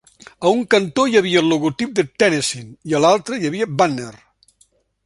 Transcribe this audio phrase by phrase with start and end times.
[0.45, 4.13] A un cantó hi havia el logotip de "Tennessean" i a l'altre hi havia "Banner".